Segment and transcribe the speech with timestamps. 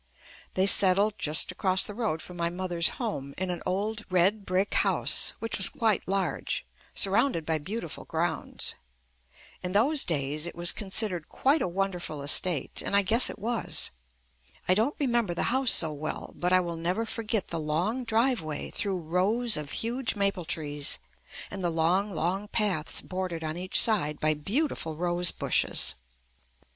[0.55, 4.73] They settled just across the road from my mother's home in an old red brick
[4.73, 8.73] house, which was quite large, surrounded by beautiful grounds.
[9.61, 13.37] In those days it was con sidered quite a wonderful estate, and I guess it
[13.37, 13.91] was.
[14.67, 18.71] I don't remember the house so well, but I will never forget the long driveway
[18.71, 20.97] through rows of huge maple trees
[21.51, 25.95] and the long, long paths bordered on each side by beautiful rose JUST ME bushes.